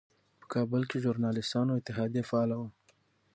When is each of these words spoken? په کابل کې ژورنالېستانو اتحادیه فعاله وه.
په 0.39 0.45
کابل 0.53 0.81
کې 0.89 0.97
ژورنالېستانو 1.03 1.71
اتحادیه 1.79 2.23
فعاله 2.29 2.55
وه. 2.61 2.69